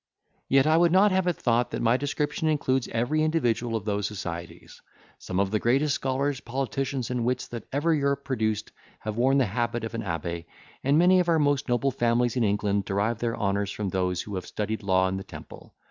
[0.49, 4.07] Yet I would not have it thought that my description includes every individual of those
[4.07, 4.81] societies.
[5.19, 9.45] Some of the greatest scholars, politicians, and wits, that ever Europe produced, have worn the
[9.45, 10.47] habit of an abbe;
[10.83, 14.33] and many of our most noble families in England derive their honours from those who
[14.33, 15.75] have studied law in the Temple.